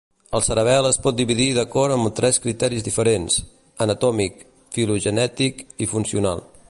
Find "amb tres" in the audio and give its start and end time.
1.97-2.41